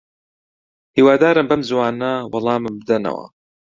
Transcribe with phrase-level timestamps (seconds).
[0.95, 3.25] هیوادارم بەم زووانە وەڵامم بدەنەوە.